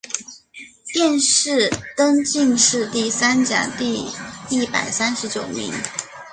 [0.91, 4.09] 殿试登进士第三甲第
[4.49, 5.71] 一百三十九名。